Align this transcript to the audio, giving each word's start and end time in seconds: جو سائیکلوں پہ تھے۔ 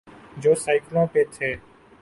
جو 0.41 0.51
سائیکلوں 0.55 1.05
پہ 1.13 1.21
تھے۔ 1.33 1.49